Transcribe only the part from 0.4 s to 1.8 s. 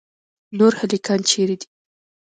نور هلکان چیرې دي.